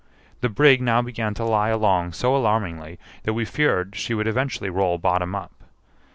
The 0.39 0.49
brig 0.49 0.81
now 0.81 1.03
began 1.03 1.35
to 1.35 1.43
lie 1.45 1.69
along 1.69 2.13
so 2.13 2.35
alarmingly 2.35 2.97
that 3.21 3.33
we 3.33 3.45
feared 3.45 3.93
she 3.95 4.15
would 4.15 4.25
eventually 4.25 4.71
roll 4.71 4.97
bottom 4.97 5.35
up. 5.35 5.51